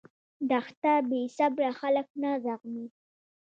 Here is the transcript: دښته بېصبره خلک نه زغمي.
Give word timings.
دښته 0.49 0.93
بېصبره 1.09 1.69
خلک 1.79 2.07
نه 2.21 2.31
زغمي. 2.45 2.85